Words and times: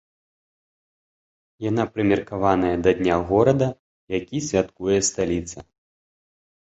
Яна 1.69 1.83
прымеркаваная 1.97 2.73
да 2.87 2.91
дня 3.01 3.17
горада, 3.31 3.67
які 4.19 4.37
святкуе 4.51 4.99
сталіца. 5.11 5.57